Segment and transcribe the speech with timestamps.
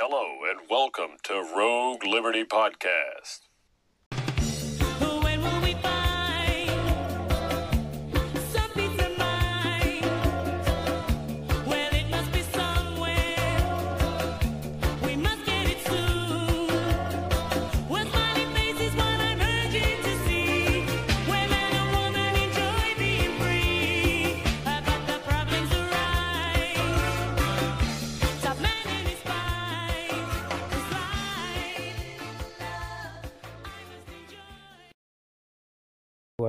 [0.00, 3.47] Hello and welcome to Rogue Liberty Podcast.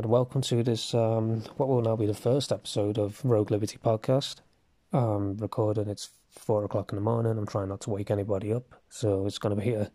[0.10, 4.38] Welcome to this um, what will now be the first episode of Rogue Liberty podcast.
[4.92, 7.38] Um, recording it's four o'clock in the morning.
[7.38, 9.92] I'm trying not to wake anybody up, so it's going to be a,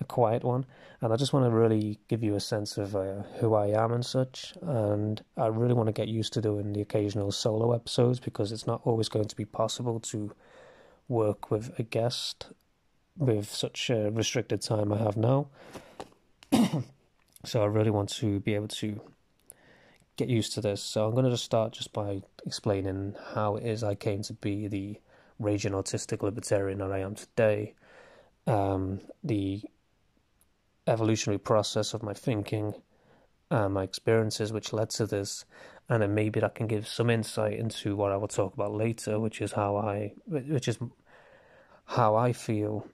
[0.00, 0.64] a quiet one.
[1.00, 3.90] And I just want to really give you a sense of uh, who I am
[3.90, 4.54] and such.
[4.62, 8.66] And I really want to get used to doing the occasional solo episodes because it's
[8.66, 10.32] not always going to be possible to
[11.08, 12.46] work with a guest
[13.16, 15.48] with such a restricted time I have now.
[17.44, 19.00] so I really want to be able to
[20.18, 20.82] get used to this.
[20.82, 24.34] So I'm going to just start just by explaining how it is I came to
[24.34, 25.00] be the
[25.38, 27.74] raging autistic libertarian that I am today.
[28.46, 29.62] Um, the
[30.86, 32.74] evolutionary process of my thinking
[33.50, 35.44] and my experiences which led to this,
[35.88, 39.20] and then maybe that can give some insight into what I will talk about later,
[39.20, 40.78] which is how I, which is
[41.84, 42.86] how I feel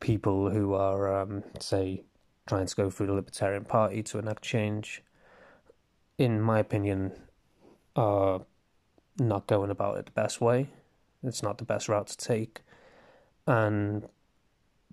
[0.00, 2.04] people who are, um, say,
[2.46, 5.02] trying to go through the Libertarian Party to enact change
[6.18, 7.12] in my opinion,
[7.96, 8.42] are
[9.18, 10.68] not going about it the best way.
[11.22, 12.62] It's not the best route to take.
[13.46, 14.08] And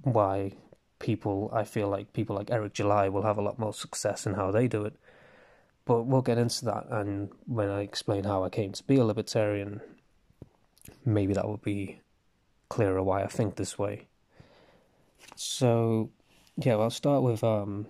[0.01, 0.53] why
[0.99, 4.33] people, I feel like people like Eric July will have a lot more success in
[4.33, 4.95] how they do it.
[5.85, 6.85] But we'll get into that.
[6.89, 9.81] And when I explain how I came to be a libertarian,
[11.05, 12.01] maybe that will be
[12.69, 14.07] clearer why I think this way.
[15.35, 16.11] So,
[16.57, 17.87] yeah, well, I'll start with um,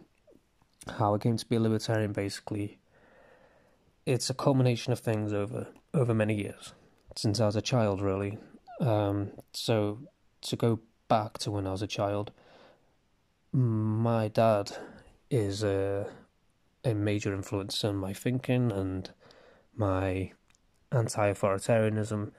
[0.88, 2.78] how I came to be a libertarian basically
[4.09, 6.73] it's a culmination of things over over many years
[7.15, 8.37] since I was a child, really.
[8.80, 9.99] Um, so
[10.42, 12.31] to go back to when I was a child,
[13.52, 14.71] my dad
[15.30, 16.08] is a
[16.83, 19.11] a major influence on my thinking and
[19.75, 20.31] my
[20.91, 22.31] anti-authoritarianism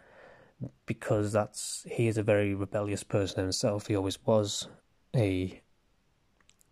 [0.86, 3.86] because that's he is a very rebellious person himself.
[3.86, 4.66] He always was
[5.14, 5.62] a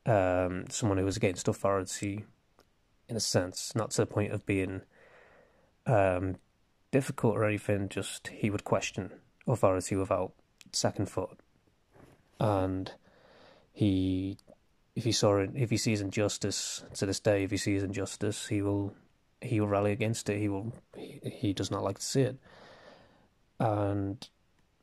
[0.06, 2.25] um, someone who was against authority
[3.08, 4.82] in a sense, not to the point of being
[5.86, 6.36] um,
[6.91, 7.88] difficult or anything.
[7.88, 9.12] Just he would question
[9.46, 10.32] authority without
[10.72, 11.38] second thought,
[12.38, 12.92] and
[13.72, 14.36] he,
[14.94, 18.48] if he saw it, if he sees injustice to this day, if he sees injustice,
[18.48, 18.94] he will
[19.41, 20.38] he will rally against it.
[20.38, 22.36] He will he, he does not like to see it,
[23.58, 24.28] and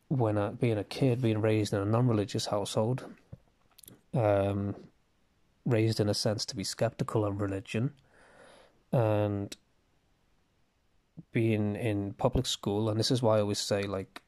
[0.07, 3.05] when I, being a kid, being raised in a non-religious household,
[4.13, 4.75] um,
[5.65, 7.91] raised in a sense to be skeptical of religion
[8.91, 9.55] and
[11.31, 14.21] being in public school, and this is why I always say, like,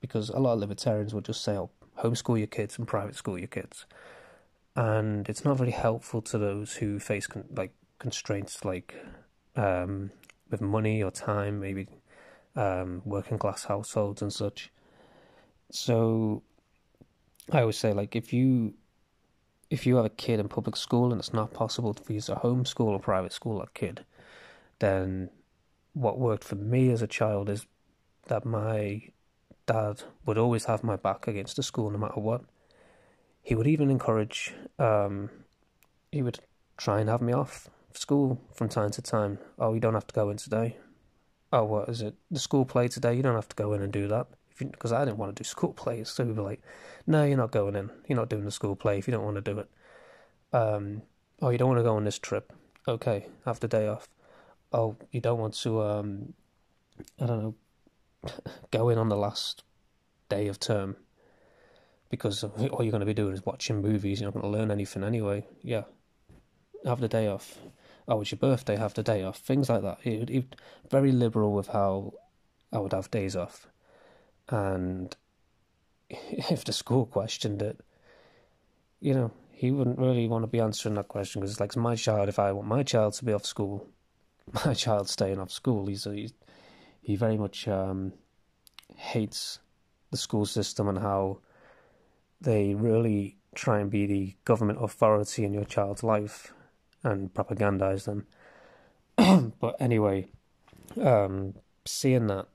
[0.00, 3.38] because a lot of libertarians will just say, oh, homeschool your kids and private school
[3.38, 3.86] your kids.
[4.74, 8.94] And it's not very helpful to those who face, con- like, constraints like
[9.54, 10.10] um,
[10.50, 11.86] with money or time, maybe
[12.56, 14.72] um, working class households and such.
[15.70, 16.42] So
[17.50, 18.74] I always say, like, if you
[19.72, 22.34] if you have a kid in public school and it's not possible for you to
[22.34, 24.04] homeschool or private school that kid,
[24.80, 25.30] then
[25.94, 27.66] what worked for me as a child is
[28.26, 29.00] that my
[29.64, 32.42] dad would always have my back against the school no matter what.
[33.40, 35.30] He would even encourage, um,
[36.12, 36.40] he would
[36.76, 39.38] try and have me off school from time to time.
[39.58, 40.76] Oh, you don't have to go in today.
[41.50, 42.14] Oh, what is it?
[42.30, 43.14] The school play today?
[43.14, 44.26] You don't have to go in and do that
[44.58, 46.08] because I didn't want to do school plays.
[46.08, 46.62] So we were like,
[47.06, 47.90] no, you're not going in.
[48.08, 49.68] You're not doing the school play if you don't want to do it.
[50.52, 51.02] Um,
[51.40, 52.52] oh, you don't want to go on this trip.
[52.86, 54.08] Okay, have the day off.
[54.72, 56.34] Oh, you don't want to, um,
[57.20, 57.54] I don't know,
[58.70, 59.62] go in on the last
[60.28, 60.96] day of term
[62.08, 64.20] because all you're going to be doing is watching movies.
[64.20, 65.46] You're not going to learn anything anyway.
[65.62, 65.84] Yeah,
[66.84, 67.58] have the day off.
[68.08, 68.76] Oh, it's your birthday.
[68.76, 69.38] Have the day off.
[69.38, 69.98] Things like that.
[70.02, 70.46] He, he
[70.90, 72.14] very liberal with how
[72.72, 73.68] I would have days off
[74.48, 75.16] and
[76.10, 77.80] if the school questioned it,
[79.00, 81.94] you know, he wouldn't really want to be answering that question because it's like my
[81.94, 82.28] child.
[82.28, 83.86] If I want my child to be off school,
[84.64, 85.86] my child's staying off school.
[85.86, 86.32] He's, he's
[87.00, 88.12] he very much um,
[88.96, 89.58] hates
[90.10, 91.38] the school system and how
[92.40, 96.52] they really try and be the government authority in your child's life
[97.02, 98.26] and propagandize them.
[99.60, 100.26] but anyway,
[101.00, 101.54] um,
[101.84, 102.46] seeing that,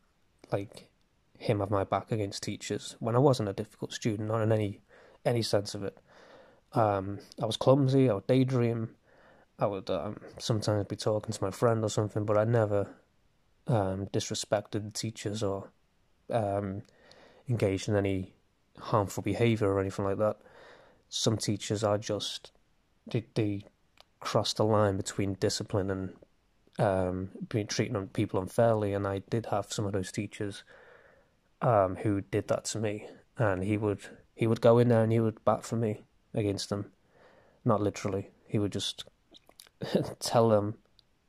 [0.51, 0.87] like
[1.37, 4.81] him have my back against teachers when I wasn't a difficult student, not in any
[5.25, 5.97] any sense of it.
[6.73, 8.09] Um, I was clumsy.
[8.09, 8.89] I would daydream.
[9.59, 12.87] I would um, sometimes be talking to my friend or something, but I never
[13.67, 15.71] um, disrespected the teachers or
[16.31, 16.83] um,
[17.49, 18.33] engaged in any
[18.79, 20.37] harmful behaviour or anything like that.
[21.09, 22.51] Some teachers are just
[23.07, 23.63] they, they
[24.19, 26.13] cross the line between discipline and
[26.79, 30.63] um, being treating people unfairly, and I did have some of those teachers
[31.61, 33.07] um, who did that to me,
[33.37, 34.01] and he would
[34.35, 36.91] he would go in there and he would bat for me against them,
[37.65, 38.29] not literally.
[38.47, 39.05] He would just
[40.19, 40.75] tell them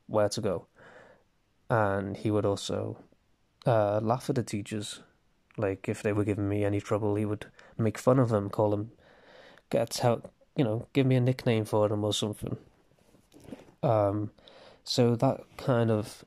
[0.07, 0.67] where to go,
[1.69, 2.97] and he would also
[3.65, 5.01] uh, laugh at the teachers.
[5.57, 7.47] Like if they were giving me any trouble, he would
[7.77, 8.91] make fun of them, call them,
[9.69, 12.57] get out, you know, give me a nickname for them or something.
[13.83, 14.31] Um,
[14.83, 16.23] so that kind of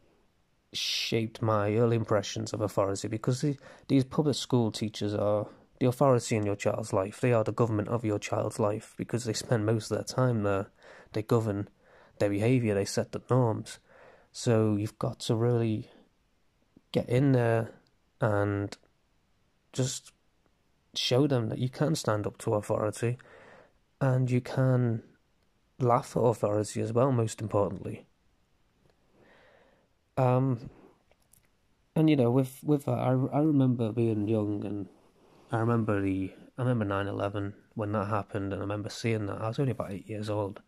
[0.73, 3.57] shaped my early impressions of authority because the,
[3.89, 5.47] these public school teachers are
[5.79, 7.21] the authority in your child's life.
[7.21, 10.43] They are the government of your child's life because they spend most of their time
[10.43, 10.71] there.
[11.13, 11.69] They govern
[12.19, 13.79] their behaviour, they set the norms.
[14.31, 15.91] So you've got to really
[16.93, 17.73] get in there
[18.21, 18.77] and
[19.73, 20.13] just
[20.95, 23.19] show them that you can stand up to authority
[24.01, 25.03] and you can
[25.79, 28.07] laugh at authority as well, most importantly.
[30.17, 30.71] Um,
[31.95, 34.89] and you know, with with that, I I remember being young, and
[35.51, 39.41] I remember the I remember 9-11 when that happened, and I remember seeing that.
[39.41, 40.61] I was only about eight years old,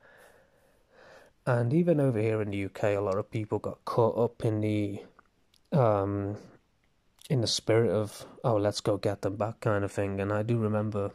[1.46, 4.60] and even over here in the UK, a lot of people got caught up in
[4.60, 5.02] the
[5.72, 6.36] um
[7.28, 10.42] in the spirit of oh let's go get them back kind of thing, and I
[10.42, 11.10] do remember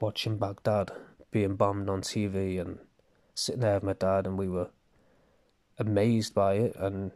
[0.00, 0.90] watching Baghdad
[1.30, 2.78] being bombed on TV and
[3.34, 4.70] sitting there with my dad, and we were
[5.78, 7.12] amazed by it and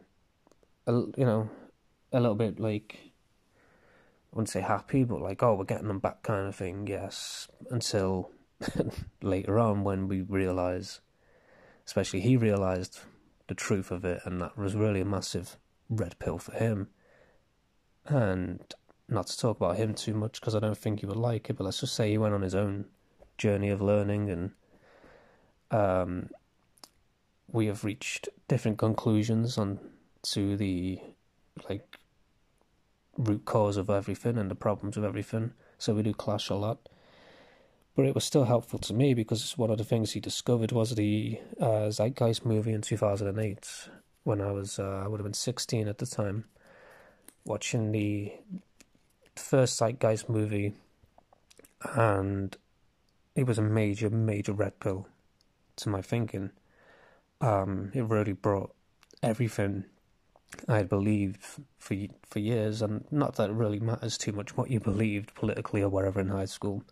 [0.86, 1.48] you know
[2.12, 2.98] a little bit like
[4.32, 6.86] I wouldn't say happy, but like oh we're getting them back kind of thing.
[6.86, 8.30] Yes, until
[9.22, 11.00] later on when we realise,
[11.86, 13.00] especially he realised
[13.48, 15.56] the truth of it, and that was really a massive
[15.88, 16.88] red pill for him.
[18.06, 18.60] And
[19.08, 21.54] not to talk about him too much because I don't think he would like it,
[21.54, 22.86] but let's just say he went on his own
[23.36, 24.50] journey of learning and
[25.72, 26.30] um,
[27.52, 29.78] we have reached different conclusions on
[30.22, 31.00] to the
[31.68, 31.98] like
[33.16, 35.52] root cause of everything and the problems of everything.
[35.78, 36.88] So we do clash a lot.
[37.96, 40.94] But it was still helpful to me because one of the things he discovered was
[40.94, 43.88] the uh, Zeitgeist movie in 2008
[44.22, 46.44] when I was uh, I would have been 16 at the time
[47.44, 48.32] watching the
[49.34, 50.74] first Zeitgeist movie
[51.94, 52.56] and
[53.34, 55.08] it was a major major red pill
[55.76, 56.50] to my thinking
[57.40, 58.74] um, it really brought
[59.22, 59.84] everything
[60.68, 61.38] I had believed
[61.78, 65.82] for for years, and not that it really matters too much what you believed politically
[65.82, 66.82] or wherever in high school,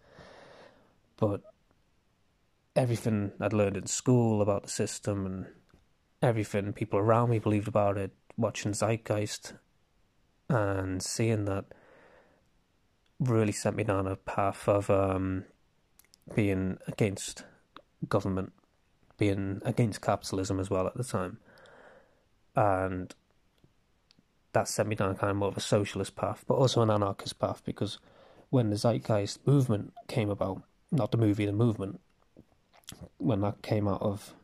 [1.17, 1.43] but
[2.77, 5.47] everything I'd learned in school about the system and
[6.23, 9.55] everything people around me believed about it, watching Zeitgeist
[10.49, 11.67] and seeing that
[13.21, 15.45] really sent me down a path of um,
[16.35, 17.45] being against
[18.09, 18.53] government
[19.19, 21.39] being against capitalism as well at the time.
[22.57, 23.15] And
[24.53, 27.39] that set me down kind of more of a socialist path, but also an anarchist
[27.39, 27.99] path because
[28.51, 32.01] when the Zeitgeist movement came about, not the movie, the movement,
[33.19, 34.35] when that came out of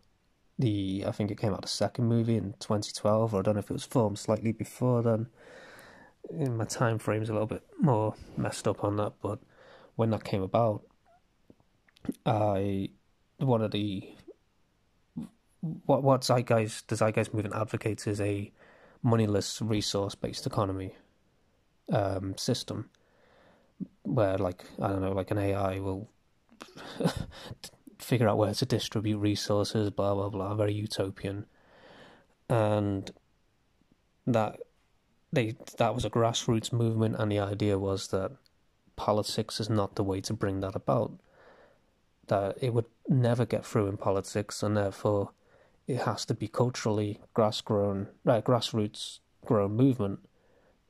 [0.59, 3.61] the, I think it came out the second movie in 2012, or I don't know
[3.61, 5.29] if it was filmed slightly before then.
[6.31, 9.39] In my time frame's a little bit more messed up on that, but
[9.97, 10.83] when that came about,
[12.27, 12.91] I
[13.39, 14.15] one of the
[15.87, 18.53] what what Zeitgeist the Zeitgeist movement advocates is a
[19.03, 20.95] moneyless resource based economy
[21.93, 22.91] um, system
[24.03, 26.11] where like I don't know like an AI will
[27.99, 31.47] figure out where to distribute resources blah blah blah very utopian.
[32.49, 33.11] And
[34.27, 34.61] that
[35.33, 38.33] they that was a grassroots movement and the idea was that
[38.97, 41.13] politics is not the way to bring that about
[42.29, 45.31] that it would never get through in politics and therefore
[45.87, 50.21] it has to be culturally grass grown, uh, grassroots grown movement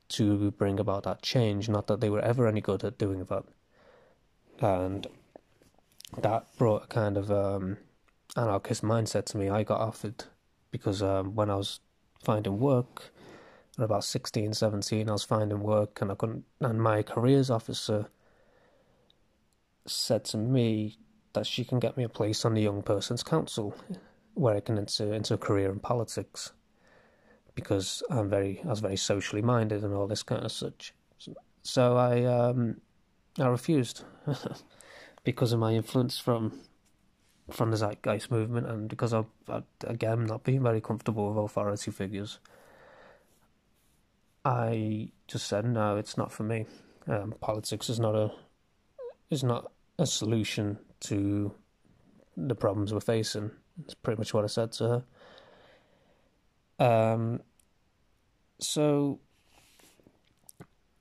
[0.09, 1.69] to bring about that change.
[1.69, 3.45] Not that they were ever any good at doing that,
[4.61, 5.07] and
[6.19, 7.79] that brought a kind of um,
[8.37, 9.49] anarchist mindset to me.
[9.49, 10.25] I got offered
[10.71, 11.81] because um, when I was
[12.23, 13.13] finding work
[13.79, 16.45] at about 16, 17, I was finding work and I couldn't.
[16.61, 18.07] And my careers officer
[19.87, 20.99] said to me
[21.33, 23.75] that she can get me a place on the young person's council
[24.35, 26.53] where I can enter into a career in politics
[27.55, 30.95] because I'm very I was very socially minded and all this kind of such.
[31.63, 32.81] So I um,
[33.39, 34.05] I refused
[35.25, 36.61] because of my influence from
[37.51, 41.91] from the Zeitgeist movement, and because I've, I, again not being very comfortable with authority
[41.91, 42.39] figures.
[44.45, 46.67] I just said no, it's not for me.
[47.07, 48.33] Um, politics is not a
[49.31, 51.55] is not a solution to
[52.37, 53.51] the problems we're facing.
[53.83, 55.05] It's pretty much what I said to
[56.79, 57.15] her.
[57.15, 57.41] Um,
[58.61, 59.21] so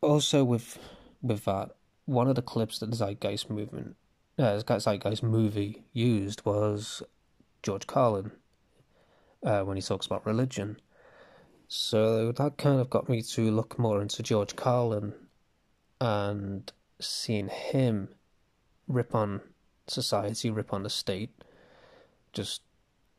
[0.01, 0.79] also with
[1.21, 1.71] with that,
[2.05, 3.95] one of the clips that the Zeitgeist movement,
[4.37, 7.01] uh, Zeitgeist movie used was
[7.61, 8.31] George Carlin
[9.43, 10.77] uh, when he talks about religion.
[11.67, 15.13] So that kind of got me to look more into George Carlin
[15.99, 18.09] and seeing him
[18.87, 19.41] rip on
[19.87, 21.31] society, rip on the state,
[22.33, 22.61] just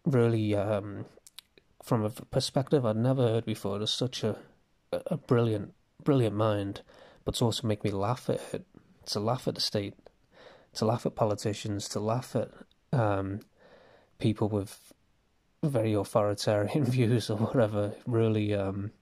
[0.05, 1.07] really um,
[1.83, 3.79] from a perspective I'd never heard before.
[3.79, 4.37] There's such a
[5.07, 6.83] a brilliant, brilliant mind,
[7.25, 8.67] but to also make me laugh at it,
[9.07, 9.95] to laugh at the state,
[10.75, 12.51] to laugh at politicians, to laugh at
[12.93, 13.41] um,
[14.19, 14.93] people with
[15.63, 18.93] very authoritarian views or whatever, really um,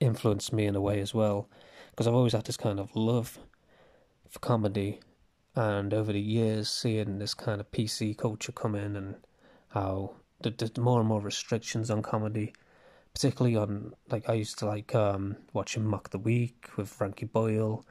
[0.00, 1.48] influenced me in a way as well.
[1.90, 3.38] Because I've always had this kind of love
[4.28, 5.00] for comedy,
[5.54, 9.16] and over the years, seeing this kind of PC culture come in and
[9.68, 12.52] how there's more and more restrictions on comedy
[13.14, 17.86] particularly on like I used to like um, watching Mock the Week with Frankie Boyle,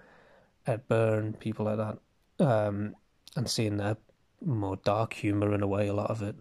[0.67, 2.95] Ed Byrne, people like that, um,
[3.35, 3.97] and seeing their
[4.45, 5.87] more dark humor in a way.
[5.87, 6.35] A lot of it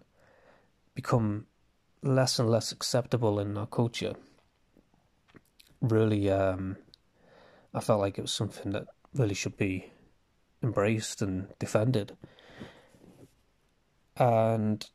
[0.93, 1.47] become
[2.01, 4.15] less and less acceptable in our culture.
[5.81, 6.75] Really, um,
[7.73, 9.92] I felt like it was something that really should be
[10.63, 12.15] embraced and defended.
[14.17, 14.85] And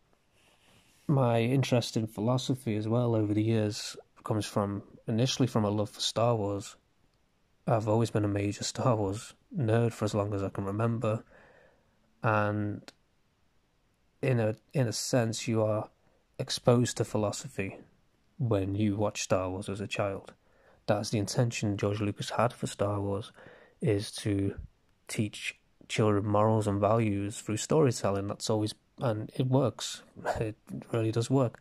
[1.07, 5.91] my interest in philosophy as well over the years comes from initially from a love
[5.91, 6.77] for Star Wars.
[7.67, 11.25] I've always been a major Star Wars nerd for as long as I can remember,
[12.23, 12.93] and
[14.23, 15.89] in a in a sense, you are
[16.39, 17.77] exposed to philosophy
[18.39, 20.33] when you watch Star Wars as a child.
[20.87, 23.33] That's the intention George Lucas had for Star Wars,
[23.81, 24.55] is to
[25.09, 25.57] teach
[25.89, 28.29] children morals and values through storytelling.
[28.29, 30.03] That's always and it works.
[30.41, 30.57] It
[30.93, 31.61] really does work.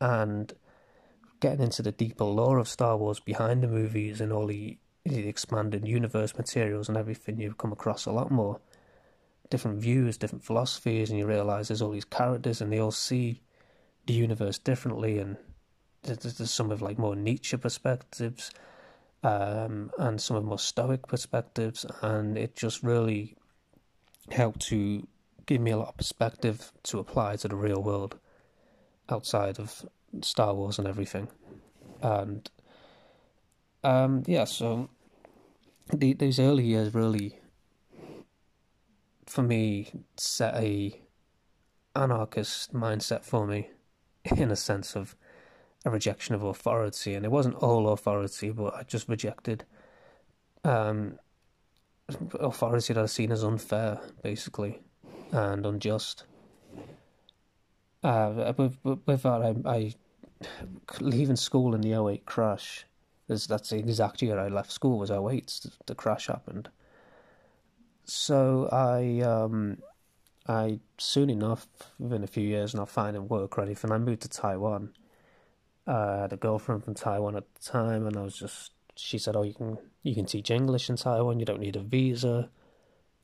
[0.00, 0.52] And
[1.40, 5.28] getting into the deeper lore of Star Wars behind the movies and all the, the
[5.28, 8.60] expanded universe materials and everything, you come across a lot more
[9.50, 13.40] different views, different philosophies, and you realize there's all these characters and they all see
[14.06, 15.18] the universe differently.
[15.18, 15.36] And
[16.02, 18.50] there's, there's some of like more Nietzsche perspectives
[19.22, 23.36] um, and some of more Stoic perspectives, and it just really
[24.30, 25.06] helped to
[25.46, 28.18] give me a lot of perspective to apply to the real world
[29.08, 29.86] outside of
[30.22, 31.28] Star Wars and everything.
[32.02, 32.50] And
[33.84, 34.90] um, yeah, so
[35.92, 37.40] the, these early years really,
[39.26, 41.00] for me, set a
[41.94, 43.70] anarchist mindset for me,
[44.36, 45.16] in a sense of
[45.86, 49.64] a rejection of authority, and it wasn't all authority, but I just rejected
[50.64, 51.18] um,
[52.34, 54.80] authority that I seen as unfair, basically
[55.32, 56.24] and unjust.
[58.02, 59.94] Uh, with, with that, I, I
[61.00, 62.84] leaving school in the 08 crash.
[63.28, 65.66] That's the exact year I left school was 08.
[65.86, 66.68] The crash happened.
[68.04, 69.78] So I, um,
[70.48, 71.66] I soon enough,
[71.98, 74.92] within a few years, not finding work or anything, I moved to Taiwan.
[75.86, 78.72] Uh, I had a girlfriend from Taiwan at the time, and I was just.
[78.96, 81.38] She said, "Oh, you can you can teach English in Taiwan.
[81.38, 82.50] You don't need a visa.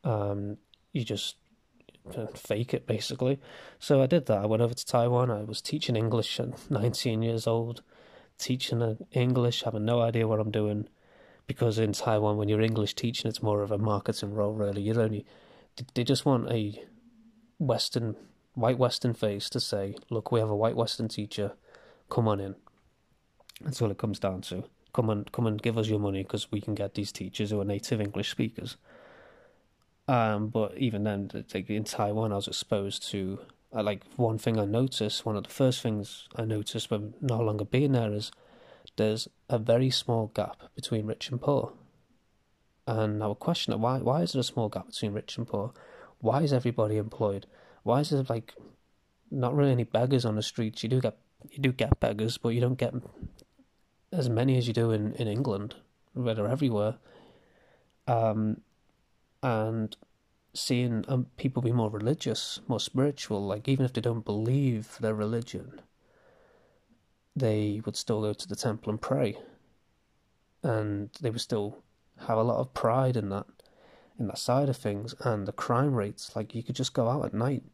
[0.05, 0.59] Um,
[0.93, 1.37] you just
[2.35, 3.41] fake it basically.
[3.79, 4.39] So I did that.
[4.39, 5.31] I went over to Taiwan.
[5.31, 7.83] I was teaching English at 19 years old,
[8.39, 10.89] teaching English, having no idea what I'm doing.
[11.47, 14.83] Because in Taiwan, when you're English teaching, it's more of a marketing role, really.
[14.83, 15.27] You only
[15.95, 16.85] they just want a
[17.59, 18.17] Western,
[18.55, 21.53] white Western face to say, "Look, we have a white Western teacher.
[22.13, 22.55] Come on in."
[23.63, 24.65] That's all it comes down to.
[24.93, 27.61] Come and come and give us your money because we can get these teachers who
[27.61, 28.77] are native English speakers.
[30.09, 33.39] Um, but even then, like in Taiwan, I was exposed to
[33.75, 35.25] uh, like one thing I noticed.
[35.25, 38.31] One of the first things I noticed when no longer being there is
[38.97, 41.73] there's a very small gap between rich and poor.
[42.87, 43.99] And I would question why?
[43.99, 45.73] Why is there a small gap between rich and poor?
[46.19, 47.47] Why is everybody employed?
[47.85, 48.55] Why is there like
[49.31, 50.83] not really any beggars on the streets?
[50.83, 51.17] You do get
[51.51, 52.95] you do get beggars, but you don't get
[54.13, 55.75] as many as you do in in England,
[56.15, 56.97] where they're everywhere.
[58.07, 58.61] Um,
[59.43, 59.97] and
[60.55, 65.15] seeing um, people be more religious, more spiritual, like even if they don't believe their
[65.15, 65.81] religion,
[67.35, 69.39] they would still go to the temple and pray.
[70.63, 71.79] And they would still
[72.27, 73.47] have a lot of pride in that,
[74.19, 76.37] in that side of things, and the crime rates.
[76.37, 77.65] Like you could just go out at night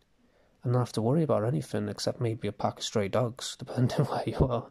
[0.62, 4.04] and not have to worry about anything except maybe a pack of stray dogs, depending
[4.06, 4.70] where you are.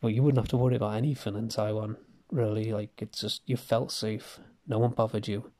[0.00, 1.96] But you wouldn't have to worry about anything in Taiwan,
[2.30, 2.72] really.
[2.72, 4.38] Like it's just you felt safe.
[4.66, 5.50] No one bothered you.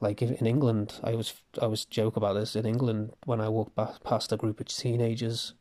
[0.00, 2.56] Like in England, I was I was joke about this.
[2.56, 5.54] In England, when I walked ba- past a group of teenagers,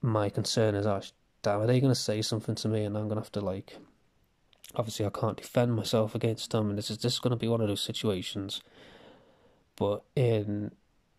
[0.00, 1.02] my concern is, oh,
[1.42, 3.40] damn, are they going to say something to me, and I'm going to have to
[3.40, 3.76] like.
[4.74, 7.48] Obviously, I can't defend myself against them, and this is this is going to be
[7.48, 8.60] one of those situations.
[9.76, 10.72] But in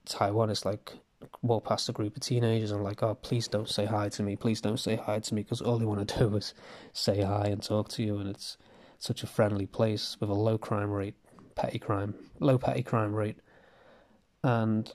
[0.06, 0.94] Taiwan, it's like
[1.42, 4.36] walk past a group of teenagers and like, oh, please don't say hi to me,
[4.36, 6.54] please don't say hi to me, because all they want to do is
[6.94, 8.58] say hi and talk to you, and it's
[8.98, 11.16] such a friendly place with a low crime rate,
[11.56, 13.38] petty crime, low petty crime rate,
[14.44, 14.94] and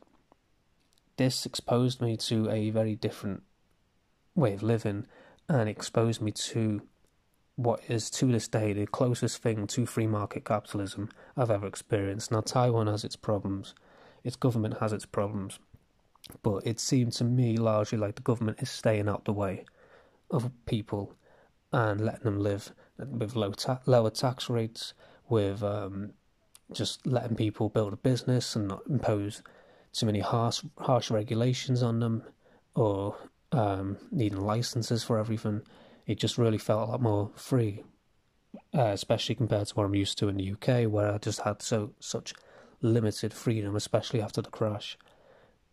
[1.16, 3.42] this exposed me to a very different
[4.34, 5.06] way of living,
[5.48, 6.82] and exposed me to
[7.56, 12.32] what is to this day the closest thing to free market capitalism I've ever experienced.
[12.32, 13.74] Now, Taiwan has its problems,
[14.24, 15.58] its government has its problems,
[16.42, 19.64] but it seemed to me largely like the government is staying out the way
[20.30, 21.14] of people
[21.72, 24.94] and letting them live with low ta- lower tax rates,
[25.28, 26.12] with um,
[26.72, 29.42] just letting people build a business and not impose
[29.92, 32.22] too many harsh harsh regulations on them
[32.74, 33.16] or
[33.52, 35.62] um, needing licenses for everything.
[36.06, 37.82] It just really felt a lot more free,
[38.74, 41.62] uh, especially compared to what I'm used to in the UK, where I just had
[41.62, 42.34] so such
[42.80, 44.98] limited freedom, especially after the crash.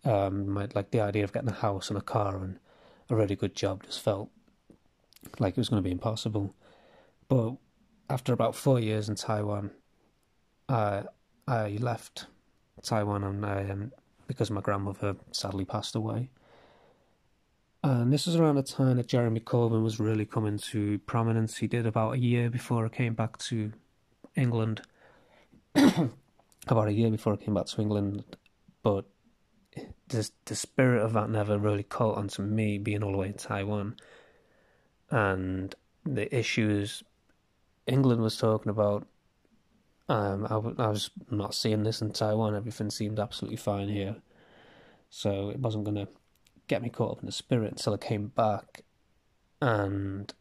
[0.05, 2.59] Um, like the idea of getting a house and a car and
[3.09, 4.29] a really good job just felt
[5.39, 6.55] like it was going to be impossible.
[7.27, 7.55] But
[8.09, 9.71] after about four years in Taiwan,
[10.67, 11.03] uh,
[11.47, 12.27] I left
[12.81, 13.91] Taiwan and um,
[14.27, 16.29] because my grandmother sadly passed away.
[17.83, 21.57] And this was around the time that Jeremy Corbyn was really coming to prominence.
[21.57, 23.71] He did about a year before I came back to
[24.35, 24.81] England.
[25.75, 28.23] about a year before I came back to England,
[28.83, 29.05] but
[30.07, 33.33] the the spirit of that never really caught onto me, being all the way in
[33.33, 33.95] Taiwan,
[35.09, 35.75] and
[36.05, 37.03] the issues
[37.87, 39.07] England was talking about.
[40.07, 42.55] Um, I, was not seeing this in Taiwan.
[42.55, 44.15] Everything seemed absolutely fine here,
[45.09, 46.07] so it wasn't to
[46.67, 48.83] get me caught up in the spirit until I came back,
[49.61, 50.33] and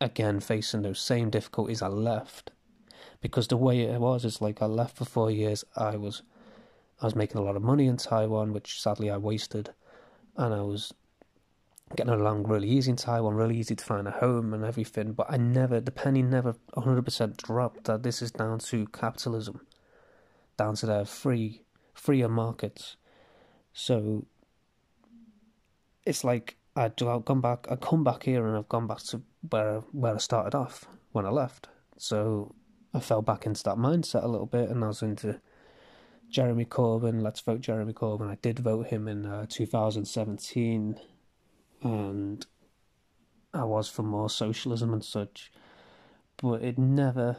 [0.00, 2.50] again facing those same difficulties I left,
[3.20, 5.64] because the way it was is like I left for four years.
[5.76, 6.22] I was,
[7.00, 9.70] I was making a lot of money in Taiwan, which sadly I wasted,
[10.36, 10.92] and I was
[11.96, 15.12] getting along really easy in Taiwan, really easy to find a home and everything.
[15.12, 19.66] But I never, the penny never 100% dropped that this is down to capitalism,
[20.56, 21.62] down to their free,
[21.94, 22.96] freer markets.
[23.72, 24.26] So
[26.04, 29.80] it's like I'd gone back, I come back here and I've gone back to where
[29.92, 31.68] where I started off when I left.
[31.98, 32.54] So
[32.94, 35.40] I fell back into that mindset a little bit, and I was into
[36.30, 37.22] Jeremy Corbyn.
[37.22, 38.30] Let's vote Jeremy Corbyn.
[38.30, 40.98] I did vote him in uh, 2017
[41.82, 42.46] and
[43.52, 45.50] I was for more socialism and such,
[46.36, 47.36] but it never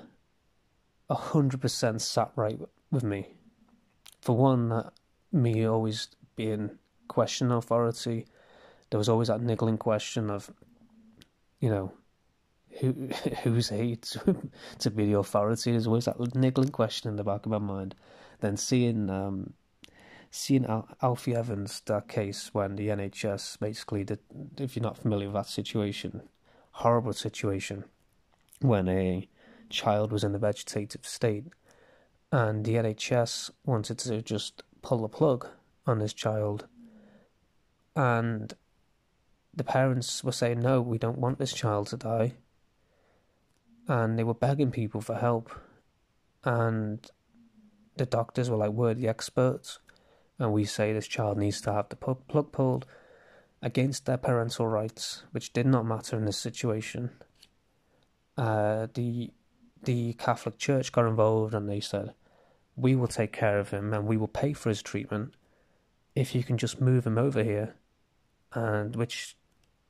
[1.09, 2.59] a hundred percent sat right
[2.91, 3.35] with me.
[4.21, 4.89] For one,
[5.31, 6.77] me always being
[7.07, 8.27] questioning authority,
[8.89, 10.51] there was always that niggling question of,
[11.59, 11.93] you know,
[12.79, 12.91] who
[13.43, 14.37] who's he to,
[14.79, 15.71] to be the authority?
[15.71, 17.95] There's always that niggling question in the back of my mind.
[18.41, 19.53] Then seeing um,
[20.29, 24.19] seeing Al- Alfie Evans that case when the NHS basically did,
[24.57, 26.23] if you're not familiar with that situation,
[26.71, 27.85] horrible situation
[28.59, 29.27] when a
[29.69, 31.45] child was in a vegetative state
[32.31, 35.47] and the NHS wanted to just pull the plug
[35.85, 36.67] on this child
[37.95, 38.53] and
[39.53, 42.33] the parents were saying no we don't want this child to die.
[43.87, 45.51] And they were begging people for help
[46.43, 47.09] and
[47.97, 49.79] the doctors were like we're the experts
[50.39, 52.85] and we say this child needs to have the plug pulled
[53.61, 57.11] against their parental rights, which did not matter in this situation.
[58.37, 59.31] Uh, the
[59.83, 62.13] the Catholic Church got involved and they said,
[62.75, 65.35] "We will take care of him and we will pay for his treatment
[66.15, 67.75] if you can just move him over here,"
[68.53, 69.35] and which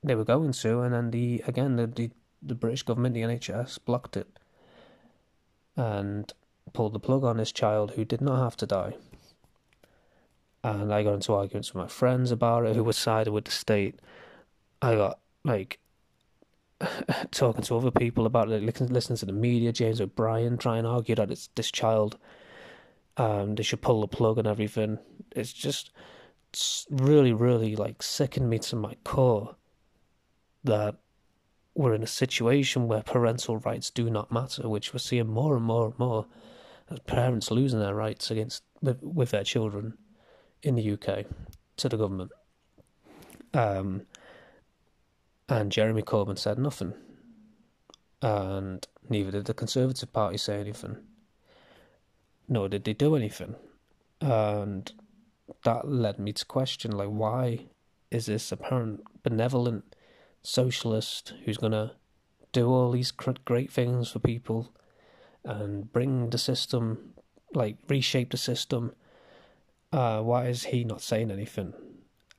[0.04, 2.12] they were going to, and then the again the the,
[2.42, 4.28] the British government, the NHS, blocked it
[5.76, 6.34] and
[6.74, 8.94] pulled the plug on this child who did not have to die
[10.64, 13.52] and I got into arguments with my friends about it who were sided with the
[13.52, 14.00] state.
[14.82, 15.80] I got like
[17.32, 19.72] talking to other people about it, listening, to the media.
[19.72, 22.18] James O'Brien trying to argue that it's this child,
[23.18, 25.00] um, they should pull the plug and everything.
[25.36, 25.92] It's just
[26.52, 29.56] it's really, really like sickened me to my core
[30.64, 30.96] that
[31.74, 35.66] we're in a situation where parental rights do not matter, which we're seeing more and
[35.66, 36.28] more and more
[37.08, 39.98] parents losing their rights against with, with their children
[40.64, 41.26] in the UK
[41.78, 42.32] to the government.
[43.54, 44.04] Um,
[45.50, 46.94] and Jeremy Corbyn said nothing,
[48.22, 50.98] and neither did the Conservative Party say anything.
[52.48, 53.56] Nor did they do anything,
[54.20, 54.92] and
[55.64, 57.68] that led me to question like why
[58.10, 59.96] is this apparent benevolent
[60.44, 61.94] socialist who's gonna
[62.52, 64.74] do all these great things for people
[65.44, 67.14] and bring the system
[67.54, 68.94] like reshape the system.
[69.92, 71.74] Uh why is he not saying anything?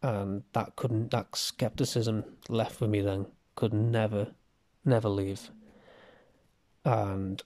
[0.02, 4.32] And that couldn't that skepticism left with me then could never
[4.84, 5.50] never leave.
[6.84, 7.42] And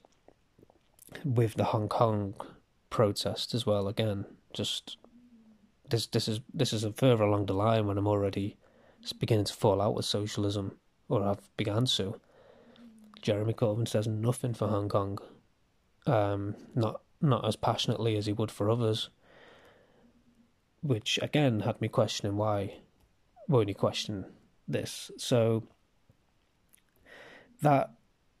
[1.23, 2.33] with the hong kong
[2.89, 4.97] protest as well again just
[5.89, 8.57] this this is this is further along the line when i'm already
[9.19, 12.19] beginning to fall out with socialism or i've begun to.
[13.21, 15.19] Jeremy corbyn says nothing for hong kong
[16.07, 19.09] um not not as passionately as he would for others
[20.81, 22.75] which again had me questioning why
[23.47, 24.25] won't he question
[24.67, 25.63] this so
[27.61, 27.91] that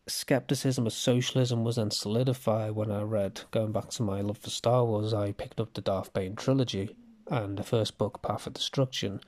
[0.07, 4.49] skepticism of socialism was then solidified when I read, going back to my love for
[4.49, 6.95] Star Wars, I picked up the Darth Bane trilogy
[7.29, 9.19] and the first book, Path of Destruction,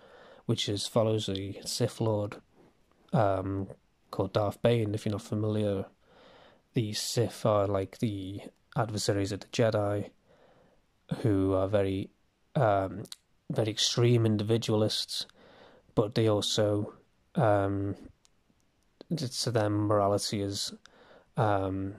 [0.46, 2.38] which is follows the Sith Lord
[3.14, 3.68] um,
[4.10, 4.94] called Darth Bane.
[4.96, 5.86] If you're not familiar,
[6.74, 8.42] the Sith are like the
[8.76, 10.10] adversaries of the Jedi,
[11.22, 12.10] who are very,
[12.56, 13.04] um,
[13.50, 15.26] very extreme individualists,
[15.96, 16.94] but they also
[17.36, 17.96] um,
[19.16, 20.74] to them morality is
[21.38, 21.96] um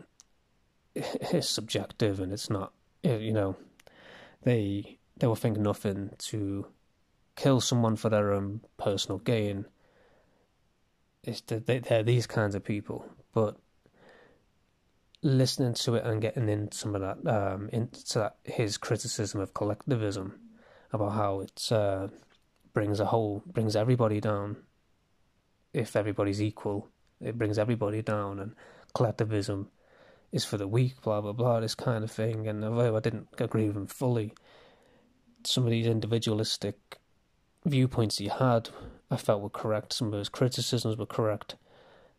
[0.94, 3.56] is subjective and it's not you know
[4.42, 6.66] they they will think nothing to
[7.36, 9.66] kill someone for their own personal gain.
[11.22, 13.56] It's that they, they're these kinds of people but
[15.22, 19.52] listening to it and getting into some of that um into that his criticism of
[19.52, 20.40] collectivism
[20.92, 22.08] about how it uh,
[22.72, 24.56] brings a whole brings everybody down
[25.72, 26.88] if everybody's equal
[27.20, 28.54] it brings everybody down and
[28.94, 29.68] collectivism
[30.32, 32.46] is for the weak, blah blah blah, this kind of thing.
[32.46, 34.32] And although I didn't agree with him fully,
[35.44, 36.98] some of these individualistic
[37.64, 38.70] viewpoints he had,
[39.10, 39.92] I felt were correct.
[39.92, 41.56] Some of his criticisms were correct.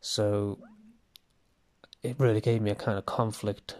[0.01, 0.59] So
[2.03, 3.75] it really gave me a kind of conflict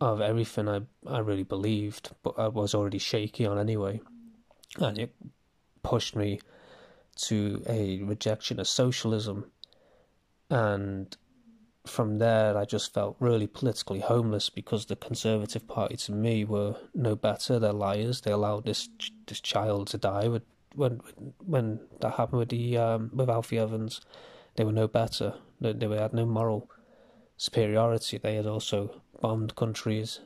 [0.00, 4.00] of everything I I really believed, but I was already shaky on anyway,
[4.78, 5.14] and it
[5.82, 6.40] pushed me
[7.16, 9.50] to a rejection of socialism
[10.50, 11.16] and
[11.86, 16.76] from there I just felt really politically homeless because the Conservative Party to me were
[16.94, 17.58] no better.
[17.58, 18.20] They're liars.
[18.20, 18.88] They allowed this
[19.26, 20.42] this child to die with,
[20.74, 21.00] when
[21.44, 24.00] when that happened with the um, with Alfie Evans.
[24.56, 25.34] They were no better.
[25.60, 26.70] They, they had no moral
[27.36, 28.18] superiority.
[28.18, 30.20] They had also bombed countries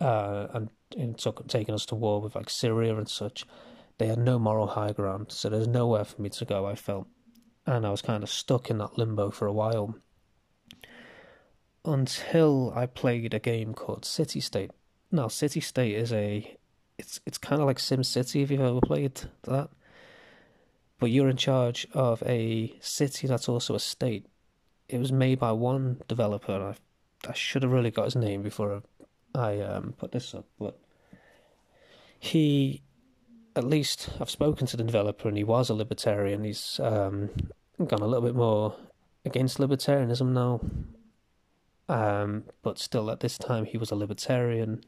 [0.00, 3.44] uh, and, and took taken us to war with like Syria and such.
[3.98, 6.66] They had no moral high ground, so there's nowhere for me to go.
[6.66, 7.06] I felt
[7.66, 9.96] and I was kind of stuck in that limbo for a while
[11.84, 14.70] until I played a game called City State.
[15.12, 16.56] Now, City State is a
[16.98, 19.70] it's it's kind of like Sim City if you've ever played that,
[20.98, 24.26] but you're in charge of a city that's also a state.
[24.92, 26.74] It was made by one developer, and I
[27.28, 28.82] I should have really got his name before
[29.34, 30.78] I um, put this up, but
[32.18, 32.82] he
[33.56, 36.44] at least I've spoken to the developer and he was a libertarian.
[36.44, 37.30] He's um,
[37.78, 38.76] gone a little bit more
[39.24, 40.60] against libertarianism now.
[41.88, 44.84] Um, but still, at this time, he was a libertarian,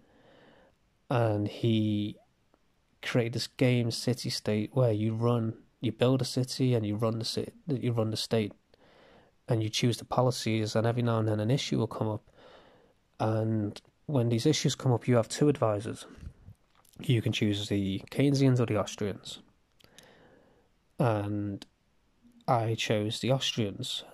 [1.11, 2.17] and he
[3.03, 7.19] created this game, City State, where you run, you build a city, and you run
[7.19, 8.53] the city, you run the state,
[9.49, 12.23] and you choose the policies, and every now and then an issue will come up,
[13.21, 16.07] and when these issues come up, you have two advisors.
[17.01, 19.41] You can choose the Keynesians or the Austrians,
[20.99, 21.65] and
[22.47, 24.05] I chose the Austrians,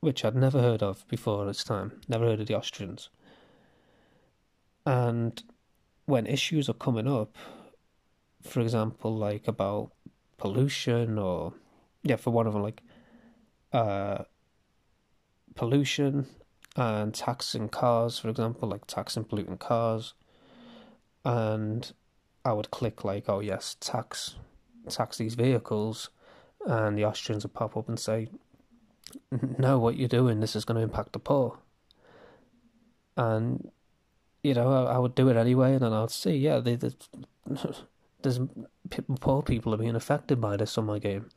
[0.00, 2.00] which I'd never heard of before this time.
[2.08, 3.08] Never heard of the Austrians.
[4.84, 5.42] And
[6.04, 7.36] when issues are coming up,
[8.42, 9.90] for example, like about
[10.36, 11.54] pollution or,
[12.04, 12.82] yeah, for one of them, like
[13.72, 14.24] uh,
[15.54, 16.26] pollution
[16.76, 20.14] and taxing cars, for example, like taxing polluting cars.
[21.24, 21.92] And
[22.44, 24.36] I would click like, oh yes, tax
[24.88, 26.10] tax these vehicles
[26.66, 28.28] and the Austrians would pop up and say,
[29.58, 31.58] "No, what you're doing, this is going to impact the poor."
[33.16, 33.70] And
[34.42, 36.90] you know, I, I would do it anyway, and then I'd see, yeah, they, they,
[38.22, 38.40] there's
[39.20, 41.28] poor people are being affected by this on my game,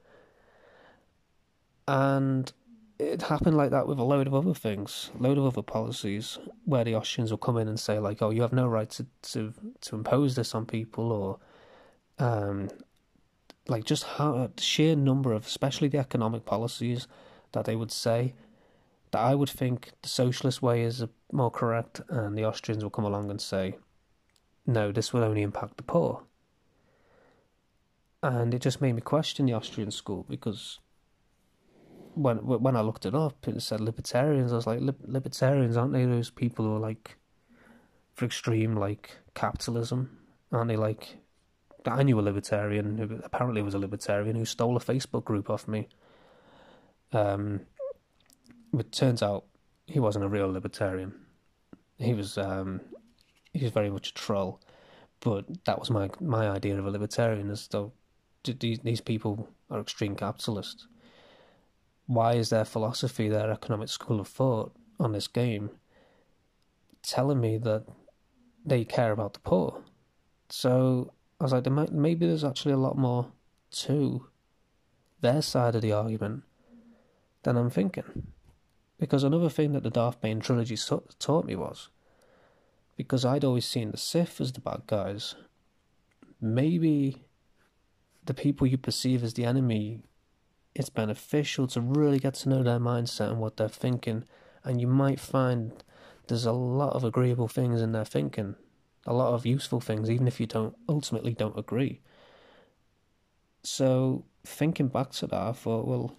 [1.89, 2.53] and
[2.99, 6.83] it happened like that with a load of other things, load of other policies, where
[6.83, 9.53] the Austrians will come in and say like, "Oh, you have no right to to,
[9.81, 11.39] to impose this on people," or
[12.19, 12.69] um,
[13.67, 17.07] like just how the sheer number of, especially the economic policies
[17.53, 18.35] that they would say
[19.09, 23.05] that I would think the socialist way is more correct, and the Austrians will come
[23.05, 23.77] along and say,
[24.67, 26.21] "No, this will only impact the poor."
[28.21, 30.79] And it just made me question the Austrian school because
[32.21, 34.51] when when I looked it up, it said libertarians.
[34.51, 37.15] I was like, libertarians aren't they those people who are like
[38.13, 40.17] for extreme like capitalism?
[40.51, 41.17] Aren't they like?
[41.85, 45.67] I knew a libertarian who apparently was a libertarian who stole a Facebook group off
[45.67, 45.87] me.
[47.13, 47.61] Um,
[48.73, 49.45] but turns out
[49.87, 51.13] he wasn't a real libertarian.
[51.97, 52.81] He was um,
[53.53, 54.59] he was very much a troll.
[55.21, 57.49] But that was my my idea of a libertarian.
[57.49, 57.93] Is though
[58.43, 60.88] these these people are extreme capitalists
[62.09, 65.69] why is their philosophy, their economic school of thought on this game
[67.03, 67.85] telling me that
[68.65, 69.83] they care about the poor?
[70.49, 73.27] So I was like, maybe there's actually a lot more
[73.83, 74.25] to
[75.21, 76.41] their side of the argument
[77.43, 78.23] than I'm thinking.
[78.99, 80.77] Because another thing that the Darth Bane trilogy
[81.19, 81.89] taught me was
[82.97, 85.35] because I'd always seen the Sith as the bad guys,
[86.41, 87.21] maybe
[88.25, 90.01] the people you perceive as the enemy
[90.75, 94.25] it's beneficial to really get to know their mindset and what they're thinking.
[94.63, 95.83] And you might find
[96.27, 98.55] there's a lot of agreeable things in their thinking,
[99.05, 102.01] a lot of useful things, even if you don't ultimately don't agree.
[103.63, 106.15] So thinking back to that, I thought, well,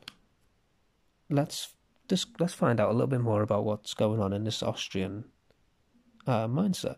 [1.29, 1.75] let's
[2.09, 5.25] just let's find out a little bit more about what's going on in this Austrian
[6.27, 6.97] uh, mindset.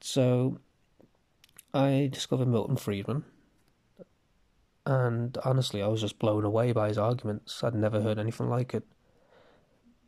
[0.00, 0.58] So
[1.72, 3.24] I discovered Milton Friedman
[4.86, 7.64] and honestly, I was just blown away by his arguments.
[7.64, 8.84] I'd never heard anything like it.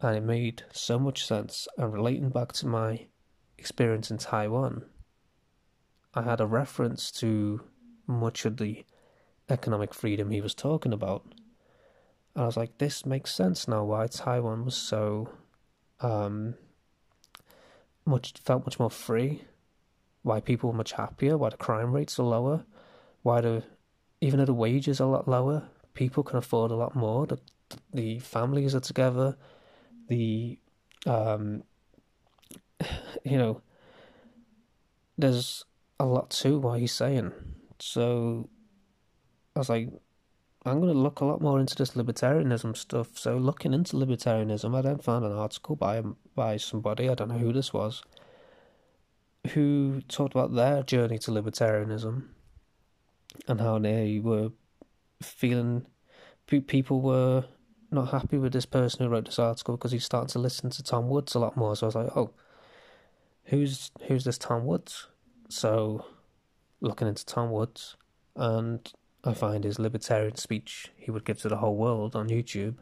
[0.00, 1.66] And it made so much sense.
[1.78, 3.06] And relating back to my
[3.56, 4.84] experience in Taiwan,
[6.14, 7.62] I had a reference to
[8.06, 8.84] much of the
[9.48, 11.24] economic freedom he was talking about.
[12.34, 15.30] And I was like, this makes sense now why Taiwan was so
[16.00, 16.54] um,
[18.04, 19.44] much felt much more free,
[20.22, 22.66] why people were much happier, why the crime rates are lower,
[23.22, 23.62] why the
[24.20, 27.26] even though the wages are a lot lower, people can afford a lot more.
[27.26, 27.38] The
[27.92, 29.36] the families are together.
[30.08, 30.58] The
[31.06, 31.64] um,
[33.24, 33.62] you know,
[35.18, 35.64] there's
[35.98, 37.32] a lot to what he's saying.
[37.78, 38.48] So
[39.54, 39.88] I was like,
[40.64, 43.18] I'm going to look a lot more into this libertarianism stuff.
[43.18, 46.02] So looking into libertarianism, I then found an article by
[46.34, 48.02] by somebody I don't know who this was,
[49.50, 52.28] who talked about their journey to libertarianism
[53.48, 54.50] and how they were
[55.22, 55.86] feeling
[56.46, 57.44] people were
[57.90, 60.82] not happy with this person who wrote this article because he started to listen to
[60.82, 61.74] Tom Woods a lot more.
[61.76, 62.30] So I was like, oh,
[63.44, 65.08] who's who's this Tom Woods?
[65.48, 66.04] So
[66.80, 67.96] looking into Tom Woods,
[68.34, 68.92] and
[69.24, 72.76] I find his libertarian speech he would give to the whole world on YouTube,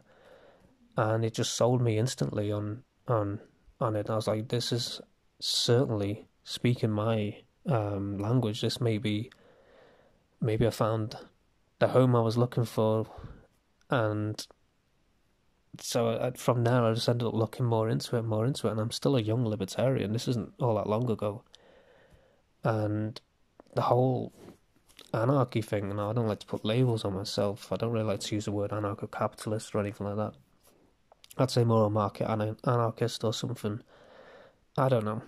[0.97, 3.39] and it just sold me instantly on on
[3.79, 4.09] on it.
[4.09, 5.01] I was like, this is
[5.39, 7.37] certainly speaking my
[7.67, 8.61] um, language.
[8.61, 9.31] This may be
[10.45, 11.17] maybe I found
[11.79, 13.07] the home I was looking for,
[13.89, 14.45] and
[15.79, 18.71] so I, from there I just ended up looking more into it, more into it,
[18.71, 20.13] and I'm still a young libertarian.
[20.13, 21.43] This isn't all that long ago,
[22.63, 23.19] and
[23.75, 24.31] the whole
[25.13, 25.91] anarchy thing.
[25.91, 27.71] And I don't like to put labels on myself.
[27.71, 30.33] I don't really like to use the word anarcho-capitalist or anything like that.
[31.37, 33.81] I'd say more a market anarchist or something.
[34.77, 35.21] I don't know.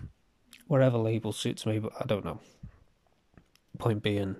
[0.66, 2.40] Whatever label suits me, but I don't know.
[3.78, 4.36] Point being,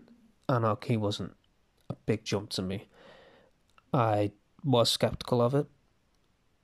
[0.49, 1.35] anarchy wasn't
[1.91, 2.89] a big jump to me.
[3.93, 4.33] I
[4.65, 5.67] was skeptical of it,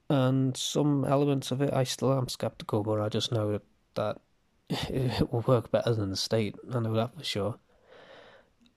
[0.08, 3.62] and some elements of it I still am skeptical, but I just know that,
[3.94, 4.20] that
[4.90, 6.56] it will work better than the state.
[6.72, 7.58] I know that for sure.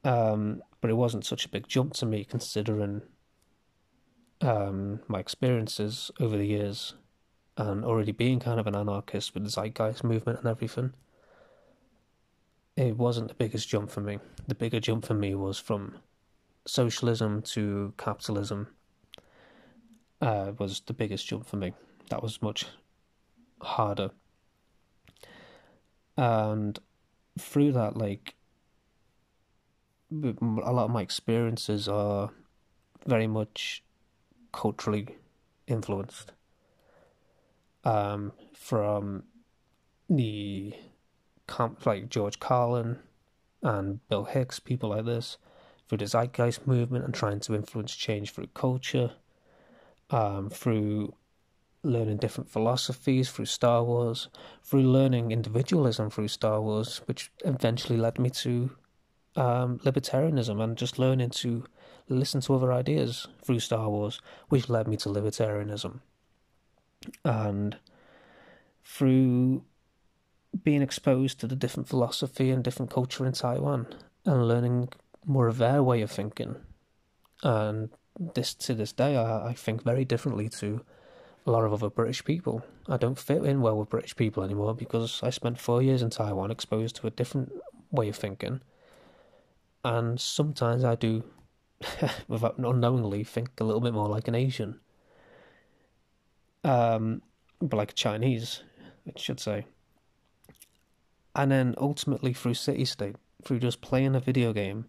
[0.04, 3.02] Um, but it wasn't such a big jump to me considering
[4.42, 6.94] um, my experiences over the years
[7.58, 10.94] and already being kind of an anarchist with the zeitgeist movement and everything
[12.78, 14.20] it wasn't the biggest jump for me.
[14.48, 15.98] The bigger jump for me was from
[16.66, 18.68] socialism to capitalism.
[20.22, 21.74] Uh, was the biggest jump for me.
[22.10, 22.66] That was much
[23.62, 24.12] harder.
[26.16, 26.78] And
[27.40, 28.36] through that, like,
[30.12, 32.30] a lot of my experiences are
[33.06, 33.84] very much
[34.52, 35.18] culturally
[35.68, 36.32] influenced.
[37.84, 39.24] Um, from
[40.10, 40.74] the
[41.86, 43.00] like George Carlin
[43.62, 45.38] and Bill Hicks, people like this,
[45.88, 49.12] through the Zeitgeist movement and trying to influence change through culture.
[50.10, 51.14] um, through
[51.84, 54.30] learning different philosophies through Star Wars,
[54.64, 58.72] through learning individualism through Star Wars, which eventually led me to
[59.36, 61.64] um, libertarianism and just learning to
[62.10, 66.00] listen to other ideas through Star Wars, which led me to libertarianism.
[67.24, 67.78] And
[68.84, 69.64] through
[70.64, 73.88] being exposed to the different philosophy and different culture in Taiwan
[74.26, 74.90] and learning
[75.26, 76.56] more of their way of thinking.
[77.44, 77.90] And
[78.34, 80.82] this to this day, I, I think very differently to
[81.46, 82.64] a lot of other British people.
[82.88, 86.10] I don't fit in well with British people anymore because I spent four years in
[86.10, 87.52] Taiwan exposed to a different
[87.92, 88.62] way of thinking.
[89.84, 91.24] And sometimes I do,
[92.28, 94.80] without unknowingly, think a little bit more like an Asian.
[96.64, 97.22] Um,
[97.62, 98.64] but like a Chinese,
[99.08, 99.66] I should say.
[101.38, 104.86] And then ultimately through City State, through just playing a video game,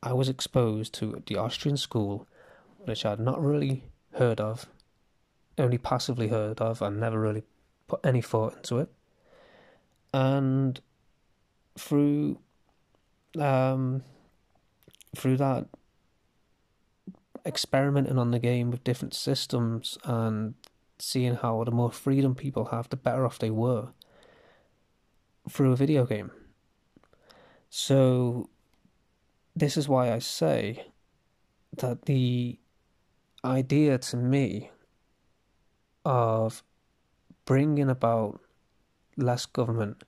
[0.00, 2.28] I was exposed to the Austrian school,
[2.78, 3.82] which I'd not really
[4.14, 4.66] heard of,
[5.58, 7.42] only passively heard of, and never really
[7.88, 8.92] put any thought into it.
[10.14, 10.80] And
[11.76, 12.38] through
[13.36, 14.04] um,
[15.16, 15.66] through that
[17.44, 20.54] experimenting on the game with different systems and
[21.00, 23.88] seeing how the more freedom people have, the better off they were
[25.48, 26.30] through a video game.
[27.70, 28.48] So,
[29.54, 30.86] this is why I say
[31.76, 32.58] that the
[33.44, 34.70] idea to me
[36.04, 36.62] of
[37.44, 38.40] bringing about
[39.16, 40.04] less government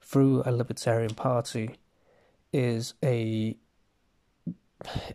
[0.00, 1.76] through a libertarian party
[2.52, 3.56] is a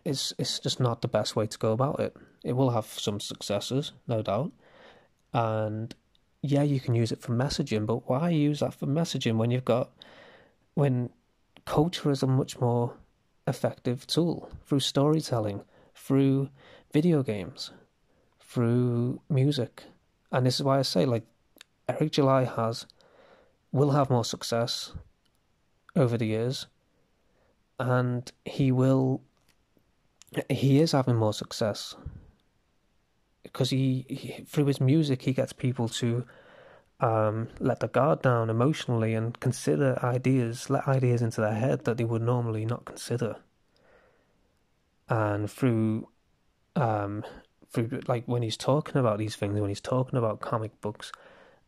[0.03, 2.15] it's it's just not the best way to go about it.
[2.43, 4.51] It will have some successes, no doubt,
[5.33, 5.93] and
[6.41, 9.65] yeah, you can use it for messaging, but why use that for messaging when you've
[9.65, 9.89] got
[10.73, 11.09] when
[11.65, 12.95] culture is a much more
[13.47, 14.49] effective tool?
[14.65, 16.49] Through storytelling, through
[16.93, 17.71] video games,
[18.39, 19.83] through music,
[20.31, 21.25] and this is why I say like
[21.89, 22.85] Eric July has
[23.71, 24.93] will have more success
[25.95, 26.67] over the years,
[27.79, 29.21] and he will
[30.49, 31.95] he is having more success
[33.43, 36.25] because he, he through his music he gets people to
[36.99, 41.97] um, let the guard down emotionally and consider ideas, let ideas into their head that
[41.97, 43.37] they would normally not consider.
[45.07, 46.09] And through,
[46.75, 47.23] um,
[47.71, 51.11] through like when he's talking about these things, when he's talking about comic books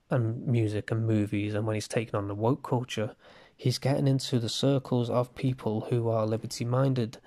[0.10, 3.16] and music and movies, and when he's taking on the woke culture,
[3.56, 7.20] he's getting into the circles of people who are liberty minded,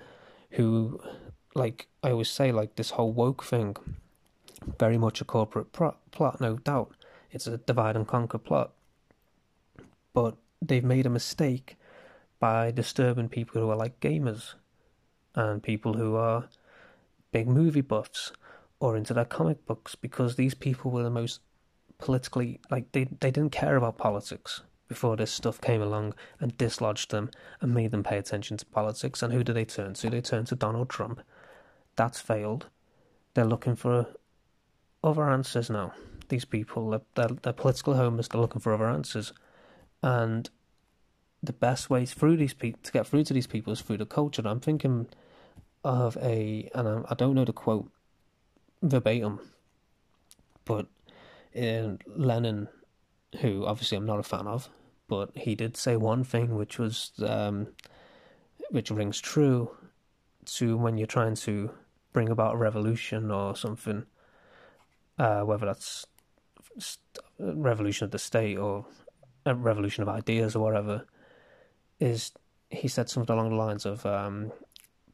[0.51, 1.01] who,
[1.55, 3.75] like I always say, like this whole woke thing
[4.79, 6.95] very much a corporate pro- plot, no doubt.
[7.31, 8.71] It's a divide and conquer plot.
[10.13, 11.75] But they've made a mistake
[12.39, 14.53] by disturbing people who are like gamers
[15.35, 16.49] and people who are
[17.31, 18.31] big movie buffs
[18.79, 21.41] or into their comic books because these people were the most
[21.97, 27.11] politically like they they didn't care about politics before this stuff came along and dislodged
[27.11, 27.29] them
[27.61, 30.45] and made them pay attention to politics and who do they turn to they turn
[30.45, 31.21] to Donald Trump
[31.95, 32.67] that's failed
[33.33, 34.07] they're looking for
[35.05, 35.93] other answers now.
[36.29, 39.31] These people, they're, they're political homers, they're looking for other answers.
[40.01, 40.49] And
[41.43, 44.05] the best way through these people to get through to these people is through the
[44.05, 44.41] culture.
[44.45, 45.07] I'm thinking
[45.83, 47.89] of a, and I, I don't know the quote
[48.81, 49.39] verbatim,
[50.65, 50.87] but
[51.53, 52.67] in Lenin,
[53.41, 54.69] who obviously I'm not a fan of,
[55.07, 57.67] but he did say one thing which was, um,
[58.71, 59.69] which rings true
[60.45, 61.69] to when you're trying to
[62.11, 64.05] bring about a revolution or something
[65.17, 66.05] uh, whether that's
[67.39, 68.85] revolution of the state or
[69.45, 71.05] a revolution of ideas or whatever,
[71.99, 72.31] is
[72.69, 74.51] he said something along the lines of um,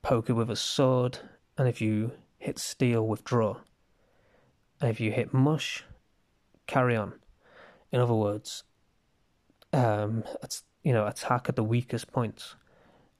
[0.01, 1.19] poker with a sword,
[1.57, 3.57] and if you hit steel, withdraw,
[4.79, 5.83] and if you hit mush,
[6.65, 7.13] carry on.
[7.91, 8.63] In other words,
[9.73, 10.23] um,
[10.83, 12.55] you know, attack at the weakest points.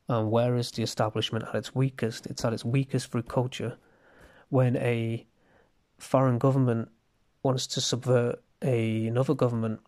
[0.08, 2.26] And where is the establishment at its weakest?
[2.26, 3.78] It's at its weakest through culture.
[4.50, 5.26] When a
[6.02, 6.90] foreign government
[7.44, 9.80] wants to subvert a, another government,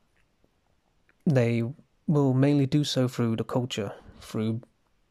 [1.26, 1.64] they
[2.08, 3.92] will mainly do so through the culture,
[4.22, 4.62] through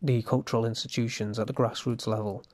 [0.00, 2.44] the cultural institutions at the grassroots level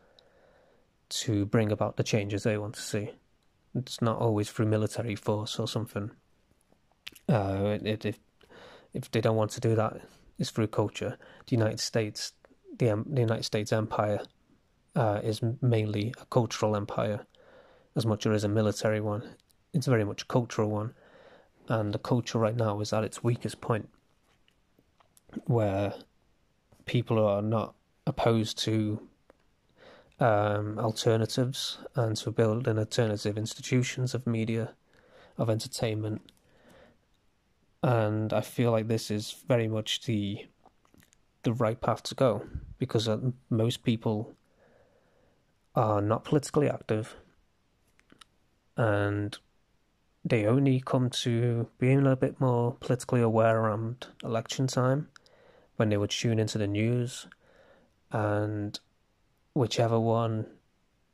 [1.09, 3.11] to bring about the changes they want to see.
[3.75, 6.11] It's not always through military force or something.
[7.29, 8.19] Uh, if
[8.95, 10.01] if they don't want to do that,
[10.39, 11.19] it's through culture.
[11.47, 12.33] The United States,
[12.79, 14.21] the the United States empire,
[14.97, 17.27] uh, is mainly a cultural empire
[17.99, 19.25] as much as a military one.
[19.75, 20.95] It's very much a cultural one,
[21.67, 23.89] and the culture right now is at its weakest point,
[25.45, 25.93] where
[26.87, 27.75] people are not
[28.07, 29.03] opposed to
[30.21, 34.75] um, alternatives and to build an alternative institutions of media,
[35.37, 36.23] of entertainment.
[37.83, 40.47] And I feel like this is very much the
[41.43, 42.47] the right path to go
[42.79, 43.19] because uh,
[43.49, 44.35] most people
[45.75, 47.17] are not politically active
[48.79, 49.37] and
[50.25, 55.09] they only come to being a little bit more politically aware around election time
[55.77, 57.27] when they would tune into the news
[58.13, 58.81] and
[59.53, 60.47] whichever one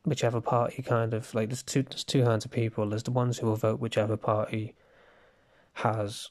[0.04, 2.88] whichever party kind of like there's two there's two kinds of people.
[2.88, 4.74] There's the ones who will vote whichever party
[5.74, 6.30] has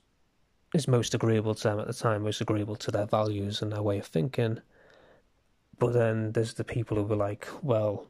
[0.73, 3.81] is most agreeable to them at the time most agreeable to their values and their
[3.81, 4.59] way of thinking.
[5.79, 8.07] But then there's the people who were like well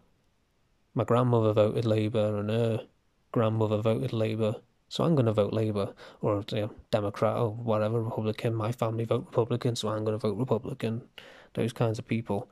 [0.93, 2.87] my grandmother voted labour and her
[3.33, 4.55] grandmother voted labour
[4.93, 8.53] so I'm going to vote Labour or you know, Democrat or whatever, Republican.
[8.53, 11.01] My family vote Republican, so I'm going to vote Republican.
[11.55, 12.47] Those kinds of people.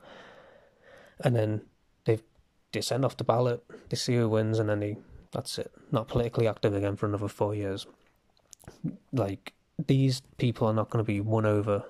[1.20, 1.62] And then
[2.04, 2.18] they
[2.72, 4.96] they send off the ballot, they see who wins, and then they
[5.30, 5.70] that's it.
[5.92, 7.86] Not politically active again for another four years.
[9.12, 9.52] Like
[9.86, 11.84] these people are not going to be won over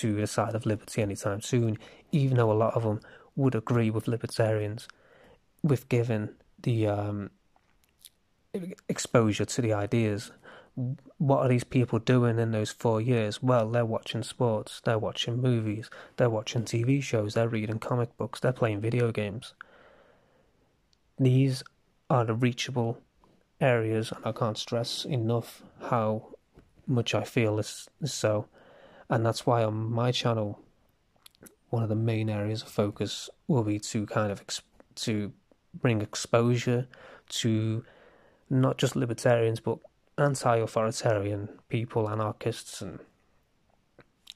[0.00, 1.78] to the side of liberty anytime soon,
[2.10, 2.98] even though a lot of them
[3.36, 4.88] would agree with libertarians
[5.62, 7.30] with giving the um,
[8.88, 10.32] exposure to the ideas.
[11.18, 13.42] What are these people doing in those four years?
[13.42, 18.40] Well, they're watching sports, they're watching movies, they're watching TV shows, they're reading comic books,
[18.40, 19.54] they're playing video games.
[21.18, 21.62] These
[22.08, 22.98] are the reachable
[23.60, 26.34] areas, and I can't stress enough how
[26.86, 28.46] much I feel this is so.
[29.08, 30.60] And that's why on my channel,
[31.68, 34.42] one of the main areas of focus will be to kind of
[34.96, 35.32] to
[35.74, 36.88] bring exposure
[37.28, 37.84] to
[38.50, 39.78] not just libertarians but
[40.18, 42.98] anti-authoritarian people, anarchists, and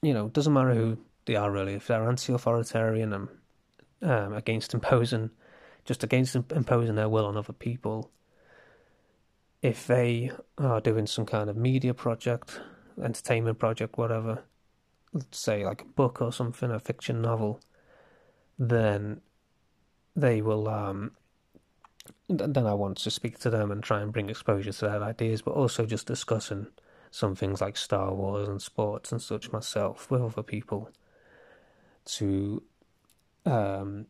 [0.01, 1.73] you know, doesn't matter who they are really.
[1.73, 3.27] If they're anti-authoritarian and
[4.01, 5.31] um, against imposing,
[5.83, 8.11] just against imposing their will on other people.
[9.61, 12.59] If they are doing some kind of media project,
[13.01, 14.43] entertainment project, whatever,
[15.11, 17.61] let's say like a book or something, a fiction novel,
[18.59, 19.21] then
[20.15, 21.11] they will um,
[22.29, 25.41] then I want to speak to them and try and bring exposure to their ideas,
[25.41, 26.67] but also just discussing
[27.11, 30.89] some things like Star Wars and sports and such myself with other people
[32.05, 32.61] to
[33.45, 34.07] um,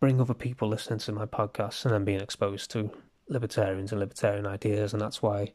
[0.00, 2.90] bring other people listening to my podcast and then being exposed to
[3.28, 4.92] libertarians and libertarian ideas.
[4.92, 5.52] And that's why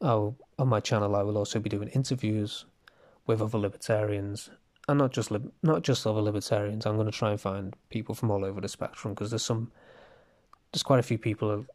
[0.00, 2.64] I'll, on my channel I will also be doing interviews
[3.26, 4.50] with other libertarians.
[4.88, 6.84] And not just lib- not just other libertarians.
[6.84, 9.70] I'm going to try and find people from all over the spectrum because there's some
[10.72, 11.66] there's quite a few people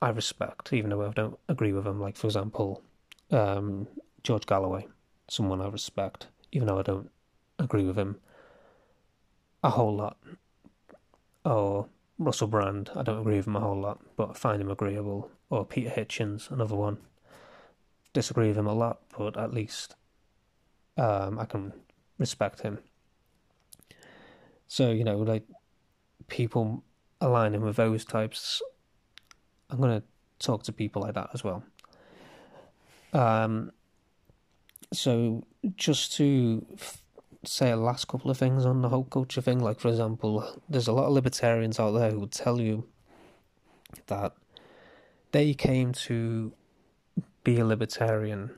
[0.00, 2.00] I respect, even though I don't agree with them.
[2.00, 2.82] Like, for example,
[3.30, 3.88] um,
[4.22, 4.86] George Galloway,
[5.28, 7.10] someone I respect, even though I don't
[7.58, 8.16] agree with him
[9.64, 10.16] a whole lot.
[11.44, 14.70] Or Russell Brand, I don't agree with him a whole lot, but I find him
[14.70, 15.30] agreeable.
[15.50, 16.98] Or Peter Hitchens, another one.
[18.12, 19.96] Disagree with him a lot, but at least
[20.96, 21.72] um, I can
[22.18, 22.78] respect him.
[24.68, 25.44] So, you know, like,
[26.28, 26.84] people
[27.20, 28.62] aligning with those types,
[29.70, 30.06] I'm going to
[30.38, 31.62] talk to people like that as well.
[33.12, 33.72] Um,
[34.92, 35.44] so
[35.76, 37.02] just to f-
[37.44, 40.88] say a last couple of things on the whole culture thing, like for example, there's
[40.88, 42.86] a lot of libertarians out there who would tell you
[44.06, 44.34] that
[45.32, 46.52] they came to
[47.44, 48.50] be a libertarian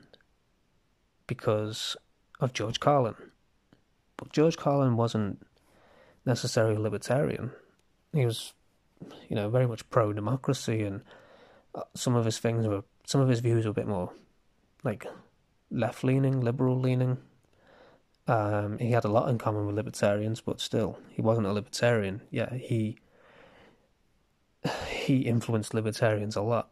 [1.27, 1.95] because
[2.39, 3.15] of George Carlin.
[4.17, 5.45] But George Carlin wasn't
[6.25, 7.51] necessarily a libertarian
[8.13, 8.53] he was,
[9.29, 11.01] you know, very much pro democracy, and
[11.75, 14.11] uh, some of his things were, some of his views were a bit more,
[14.83, 15.05] like,
[15.69, 17.17] left leaning, liberal leaning.
[18.27, 22.21] Um, he had a lot in common with libertarians, but still, he wasn't a libertarian.
[22.29, 22.97] Yeah, he
[24.89, 26.69] he influenced libertarians a lot.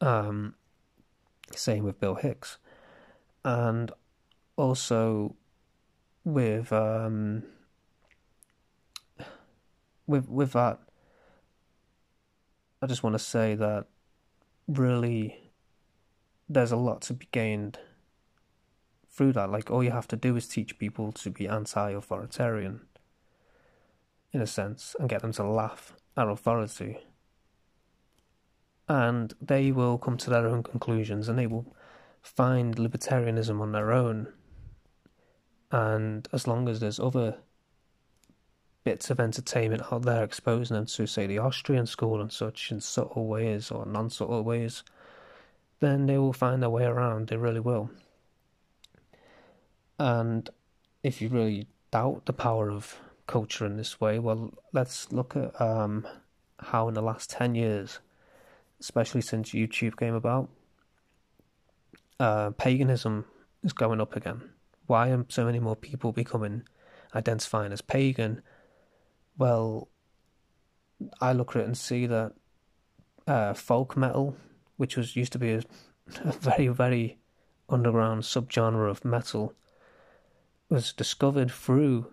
[0.00, 0.54] Um,
[1.54, 2.58] same with Bill Hicks,
[3.44, 3.90] and
[4.56, 5.34] also
[6.24, 7.42] with um,
[10.06, 10.80] with with that,
[12.80, 13.86] I just want to say that
[14.66, 15.50] really
[16.48, 17.78] there's a lot to be gained
[19.08, 19.50] through that.
[19.50, 22.80] Like all you have to do is teach people to be anti-authoritarian,
[24.32, 26.98] in a sense, and get them to laugh at authority.
[28.88, 31.74] And they will come to their own conclusions, and they will
[32.20, 34.32] find libertarianism on their own.
[35.70, 37.36] And as long as there's other
[38.84, 42.80] bits of entertainment out there exposing them to, say, the Austrian school and such in
[42.80, 44.82] subtle ways or non subtle ways,
[45.80, 47.28] then they will find their way around.
[47.28, 47.90] They really will.
[49.98, 50.48] And
[51.02, 54.18] if you really doubt the power of culture in this way?
[54.18, 56.06] Well, let's look at um,
[56.58, 58.00] how in the last 10 years,
[58.80, 60.48] especially since YouTube came about,
[62.20, 63.24] uh, paganism
[63.62, 64.50] is going up again.
[64.86, 66.64] Why are so many more people becoming
[67.14, 68.42] identifying as pagan?
[69.36, 69.88] Well,
[71.20, 72.32] I look at it and see that
[73.26, 74.36] uh, folk metal,
[74.76, 75.58] which was used to be a,
[76.24, 77.18] a very, very
[77.68, 79.54] underground subgenre of metal,
[80.68, 82.06] was discovered through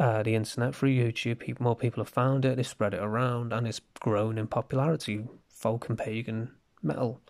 [0.00, 1.58] uh, the internet, through YouTube.
[1.60, 5.26] More people have found it, they spread it around, and it's grown in popularity.
[5.48, 6.52] Folk and pagan
[6.82, 7.20] metal,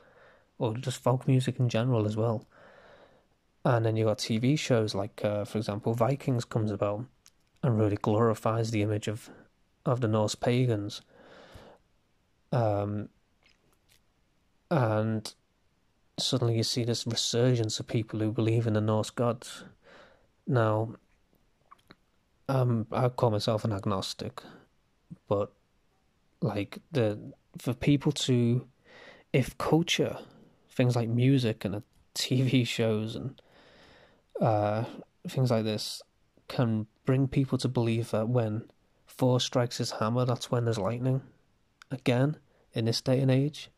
[0.59, 2.47] or just folk music in general as well.
[3.65, 7.07] And then you got TV shows like, uh, for example, Vikings comes about
[7.63, 9.31] and really glorifies the image of
[9.85, 11.01] of the Norse pagans.
[12.53, 13.09] Um,
[14.71, 15.33] and
[16.19, 19.65] suddenly you see this resurgence of people who believe in the Norse gods.
[20.47, 20.95] Now,
[22.49, 24.43] um, I call myself an agnostic,
[25.29, 25.53] but
[26.41, 28.67] like the for people to,
[29.33, 30.19] if culture,
[30.71, 31.83] things like music and
[32.15, 33.41] TV shows and
[34.41, 34.85] uh,
[35.27, 36.03] things like this,
[36.49, 38.65] can bring people to believe that when
[39.07, 41.23] Thor strikes his hammer, that's when there's lightning.
[41.91, 42.37] Again,
[42.73, 43.71] in this day and age,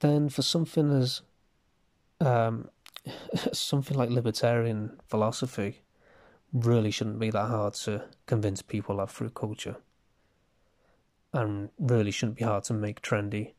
[0.00, 1.22] then for something as
[2.20, 2.68] um,
[3.52, 5.80] something like libertarian philosophy
[6.52, 9.76] really shouldn't be that hard to convince people of through culture.
[11.32, 13.54] And really shouldn't be hard to make trendy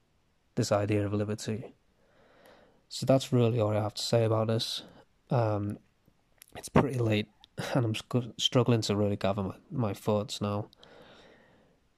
[0.56, 1.74] this idea of liberty.
[2.88, 4.84] So that's really all I have to say about this.
[5.30, 5.80] Um,
[6.56, 7.28] it's pretty late,
[7.74, 10.70] and I'm sc- struggling to really gather my, my thoughts now.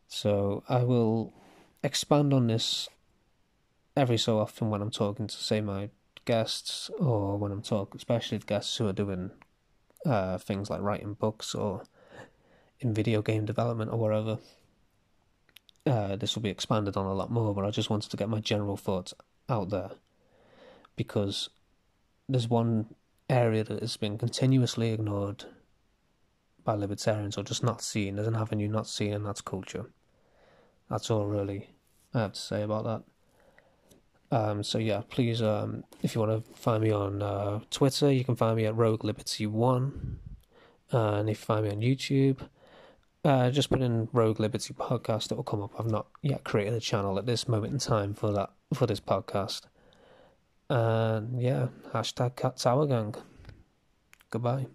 [0.08, 1.34] So I will
[1.84, 2.88] expand on this
[3.96, 5.90] every so often when I'm talking to, say, my
[6.26, 9.32] guests, or when I'm talking, especially guests who are doing
[10.06, 11.84] uh, things like writing books or
[12.80, 14.38] in video game development or whatever.
[15.86, 18.30] Uh, this will be expanded on a lot more, but I just wanted to get
[18.30, 19.14] my general thoughts
[19.50, 19.92] out there
[20.96, 21.50] because
[22.28, 22.94] there's one
[23.30, 25.46] area that has been continuously ignored
[26.64, 28.16] by libertarians or just not seen.
[28.16, 29.86] There's an avenue not seen, and that's culture.
[30.90, 31.70] That's all really
[32.14, 34.38] I have to say about that.
[34.38, 38.26] Um, so yeah, please, um, if you want to find me on uh, Twitter, you
[38.26, 40.20] can find me at Rogue Liberty One,
[40.92, 42.48] uh, and if you find me on YouTube,
[43.24, 45.32] uh, just put in Rogue Liberty Podcast.
[45.32, 45.80] It will come up.
[45.80, 49.00] I've not yet created a channel at this moment in time for that for this
[49.00, 49.62] podcast.
[50.70, 53.16] And yeah, hashtag Cat Tower Gang.
[54.30, 54.68] Goodbye.